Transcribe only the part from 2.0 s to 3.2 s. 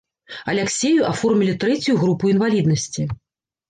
групу інваліднасці.